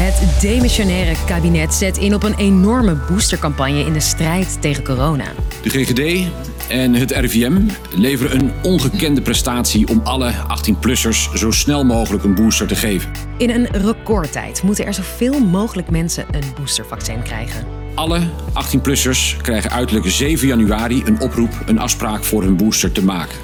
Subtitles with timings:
[0.00, 5.24] Het demissionaire kabinet zet in op een enorme boostercampagne in de strijd tegen corona.
[5.62, 6.30] De GGD
[6.68, 7.60] en het RIVM
[7.94, 13.10] leveren een ongekende prestatie om alle 18-plussers zo snel mogelijk een booster te geven.
[13.38, 17.66] In een recordtijd moeten er zoveel mogelijk mensen een boostervaccin krijgen.
[17.94, 23.38] Alle 18-plussers krijgen uiterlijk 7 januari een oproep een afspraak voor hun booster te maken.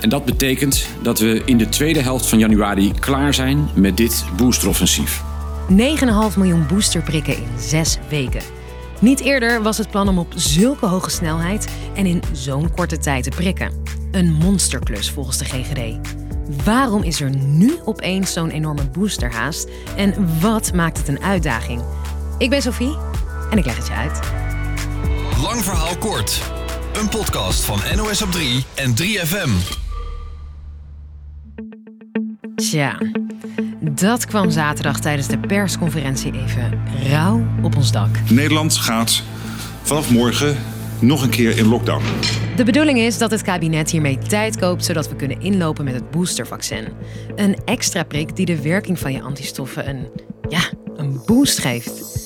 [0.00, 4.24] En dat betekent dat we in de tweede helft van januari klaar zijn met dit
[4.36, 5.22] boosteroffensief.
[5.70, 5.76] 9,5
[6.36, 8.42] miljoen boosterprikken in 6 weken.
[9.00, 13.24] Niet eerder was het plan om op zulke hoge snelheid en in zo'n korte tijd
[13.24, 13.72] te prikken.
[14.10, 16.08] Een monsterklus volgens de GGD.
[16.64, 21.82] Waarom is er nu opeens zo'n enorme boosterhaast en wat maakt het een uitdaging?
[22.38, 22.96] Ik ben Sophie
[23.50, 24.20] en ik leg het je uit.
[25.42, 26.42] Lang verhaal kort.
[26.92, 29.78] Een podcast van NOS op 3 en 3FM.
[32.54, 32.98] Tja,
[33.80, 38.08] dat kwam zaterdag tijdens de persconferentie even rauw op ons dak.
[38.30, 39.22] Nederland gaat
[39.82, 40.56] vanaf morgen
[41.00, 42.02] nog een keer in lockdown.
[42.56, 46.10] De bedoeling is dat het kabinet hiermee tijd koopt zodat we kunnen inlopen met het
[46.10, 46.84] boostervaccin.
[47.36, 50.06] Een extra prik die de werking van je antistoffen een,
[50.48, 50.60] ja,
[50.96, 52.18] een boost geeft.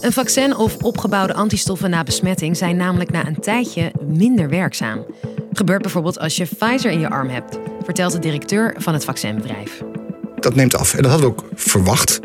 [0.00, 5.04] Een vaccin of opgebouwde antistoffen na besmetting zijn namelijk na een tijdje minder werkzaam.
[5.52, 9.82] Gebeurt bijvoorbeeld als je Pfizer in je arm hebt, vertelt de directeur van het vaccinbedrijf.
[10.40, 10.94] Dat neemt af.
[10.94, 12.20] En dat hadden we ook verwacht.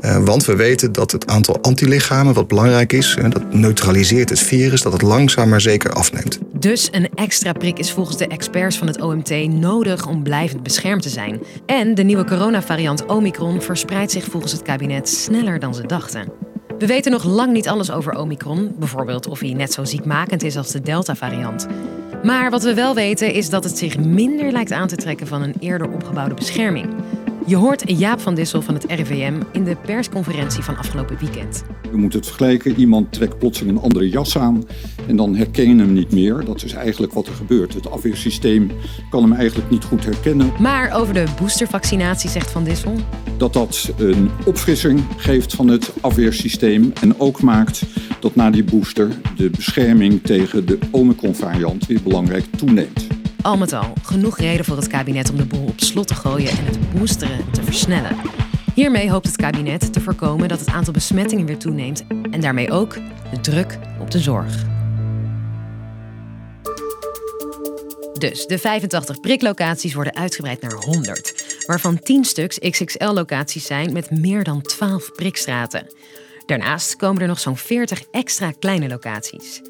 [0.00, 4.38] Uh, want we weten dat het aantal antilichamen, wat belangrijk is, en dat neutraliseert het
[4.38, 6.38] virus, dat het langzaam maar zeker afneemt.
[6.52, 11.02] Dus een extra prik is volgens de experts van het OMT nodig om blijvend beschermd
[11.02, 11.40] te zijn.
[11.66, 16.32] En de nieuwe coronavariant Omicron verspreidt zich volgens het kabinet sneller dan ze dachten.
[16.78, 20.56] We weten nog lang niet alles over Omicron, bijvoorbeeld of hij net zo ziekmakend is
[20.56, 21.66] als de Delta-variant.
[22.22, 25.42] Maar wat we wel weten is dat het zich minder lijkt aan te trekken van
[25.42, 26.94] een eerder opgebouwde bescherming.
[27.48, 31.64] Je hoort Jaap van Dissel van het RIVM in de persconferentie van afgelopen weekend.
[31.90, 32.78] We moeten het vergelijken.
[32.78, 34.64] Iemand trekt plotseling een andere jas aan
[35.08, 36.44] en dan herken je hem niet meer.
[36.44, 37.74] Dat is eigenlijk wat er gebeurt.
[37.74, 38.70] Het afweersysteem
[39.10, 40.52] kan hem eigenlijk niet goed herkennen.
[40.58, 42.94] Maar over de boostervaccinatie zegt Van Dissel...
[43.36, 47.82] Dat dat een opfrissing geeft van het afweersysteem en ook maakt
[48.20, 53.05] dat na die booster de bescherming tegen de Omicron-variant weer belangrijk toeneemt.
[53.46, 56.50] Al met al, genoeg reden voor het kabinet om de boel op slot te gooien
[56.50, 58.16] en het boosteren te versnellen.
[58.74, 62.94] Hiermee hoopt het kabinet te voorkomen dat het aantal besmettingen weer toeneemt en daarmee ook
[63.30, 64.64] de druk op de zorg.
[68.18, 74.44] Dus de 85 priklocaties worden uitgebreid naar 100, waarvan 10 stuks XXL-locaties zijn met meer
[74.44, 75.86] dan 12 prikstraten.
[76.46, 79.62] Daarnaast komen er nog zo'n 40 extra kleine locaties.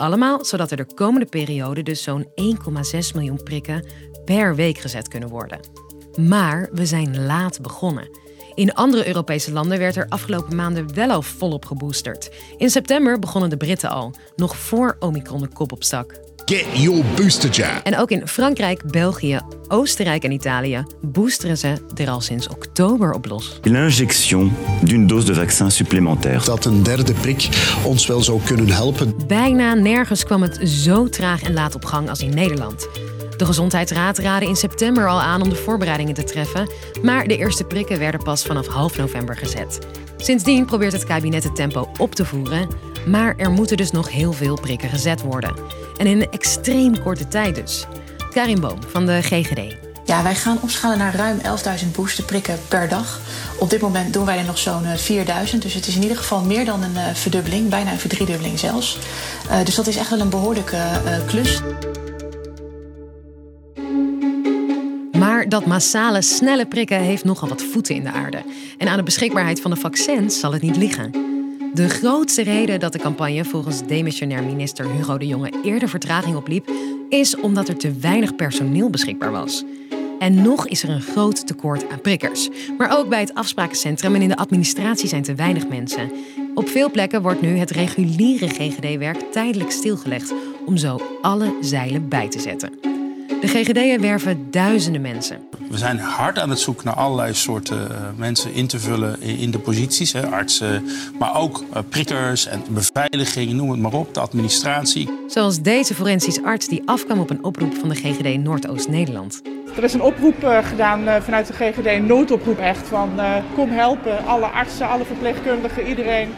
[0.00, 3.86] Allemaal zodat er de komende periode dus zo'n 1,6 miljoen prikken
[4.24, 5.60] per week gezet kunnen worden.
[6.16, 8.08] Maar we zijn laat begonnen.
[8.54, 12.30] In andere Europese landen werd er afgelopen maanden wel al volop geboosterd.
[12.56, 16.20] In september begonnen de Britten al, nog voor Omicron de kop opstak.
[16.50, 17.84] Get your booster jab.
[17.84, 23.26] En ook in Frankrijk, België, Oostenrijk en Italië boosteren ze er al sinds oktober op
[23.26, 23.58] los.
[23.62, 24.52] L'injection
[24.82, 26.44] d'une dose de vaccin supplémentaire.
[26.44, 27.48] Dat een derde prik
[27.84, 29.14] ons wel zou kunnen helpen.
[29.26, 32.88] Bijna nergens kwam het zo traag en laat op gang als in Nederland.
[33.36, 36.70] De Gezondheidsraad raadde in september al aan om de voorbereidingen te treffen,
[37.02, 39.78] maar de eerste prikken werden pas vanaf half november gezet.
[40.16, 42.68] Sindsdien probeert het kabinet het tempo op te voeren,
[43.06, 45.54] maar er moeten dus nog heel veel prikken gezet worden.
[46.00, 47.86] En in een extreem korte tijd dus.
[48.30, 49.76] Karin Boom van de GGD.
[50.04, 53.20] Ja, wij gaan opschalen naar ruim 11.000 boosterprikken per dag.
[53.58, 55.58] Op dit moment doen wij er nog zo'n 4.000.
[55.58, 58.98] Dus het is in ieder geval meer dan een verdubbeling, bijna een verdriedubbeling zelfs.
[59.50, 61.60] Uh, dus dat is echt wel een behoorlijke uh, klus.
[65.18, 68.42] Maar dat massale, snelle prikken heeft nogal wat voeten in de aarde.
[68.78, 71.29] En aan de beschikbaarheid van de vaccins zal het niet liggen.
[71.74, 76.70] De grootste reden dat de campagne volgens demissionair minister Hugo de Jonge eerder vertraging opliep,
[77.08, 79.64] is omdat er te weinig personeel beschikbaar was.
[80.18, 82.48] En nog is er een groot tekort aan prikkers.
[82.78, 86.12] Maar ook bij het afsprakencentrum en in de administratie zijn te weinig mensen.
[86.54, 90.32] Op veel plekken wordt nu het reguliere GGD-werk tijdelijk stilgelegd
[90.66, 92.99] om zo alle zeilen bij te zetten.
[93.40, 95.38] De GGD'en werven duizenden mensen.
[95.70, 99.50] We zijn hard aan het zoeken naar allerlei soorten uh, mensen in te vullen in,
[99.50, 100.12] de posities.
[100.12, 100.84] Hè, artsen,
[101.18, 105.10] maar ook uh, prikkers en beveiliging, noem het maar op, de administratie.
[105.26, 109.42] Zoals deze forensisch arts die afkwam op een oproep van de GGD Noordoost-Nederland.
[109.76, 113.10] Er is een oproep uh, gedaan vanuit de GGD, een noodoproep echt, van
[113.54, 116.28] kom helpen, alle artsen, alle verpleegkundigen, iedereen.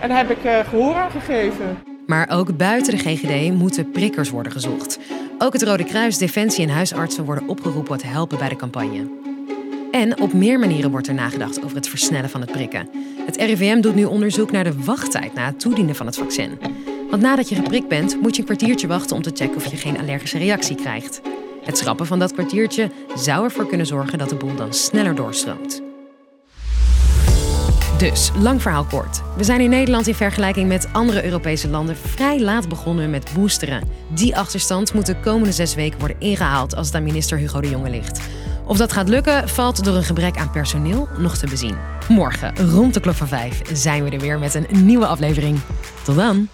[0.00, 1.78] En daar heb ik gehoor aan gegeven.
[2.06, 4.98] Maar ook buiten de GGD moeten prikkers worden gezocht.
[5.38, 9.10] Ook het Rode Kruis, Defensie en huisartsen worden opgeroepen te helpen bij de campagne.
[9.90, 12.88] En op meer manieren wordt er nagedacht over het versnellen van het prikken.
[13.26, 16.58] Het RIVM doet nu onderzoek naar de wachttijd na het toedienen van het vaccin.
[17.10, 19.76] Want nadat je geprikt bent, moet je een kwartiertje wachten om te checken of je
[19.76, 21.20] geen allergische reactie krijgt.
[21.62, 25.85] Het schrappen van dat kwartiertje zou ervoor kunnen zorgen dat de boel dan sneller doorstroomt.
[27.98, 29.22] Dus, lang verhaal kort.
[29.36, 33.88] We zijn in Nederland in vergelijking met andere Europese landen vrij laat begonnen met boosteren.
[34.14, 37.90] Die achterstand moet de komende zes weken worden ingehaald als het minister Hugo de Jonge
[37.90, 38.20] ligt.
[38.64, 41.76] Of dat gaat lukken, valt door een gebrek aan personeel nog te bezien.
[42.08, 45.58] Morgen, rond de klok van vijf, zijn we er weer met een nieuwe aflevering.
[46.04, 46.48] Tot dan!